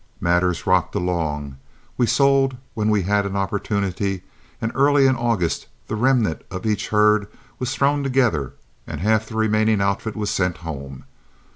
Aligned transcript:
Matters 0.19 0.65
rocked 0.65 0.95
along, 0.95 1.57
we 1.95 2.07
sold 2.07 2.57
when 2.73 2.89
we 2.89 3.03
had 3.03 3.23
an 3.23 3.35
opportunity, 3.35 4.23
and 4.59 4.71
early 4.73 5.05
in 5.05 5.15
August 5.15 5.67
the 5.85 5.95
remnant 5.95 6.41
of 6.49 6.65
each 6.65 6.87
herd 6.89 7.27
was 7.59 7.75
thrown 7.75 8.01
together 8.01 8.53
and 8.87 8.99
half 8.99 9.27
the 9.27 9.35
remaining 9.35 9.79
outfit 9.79 10.15
sent 10.27 10.57
home. 10.65 11.03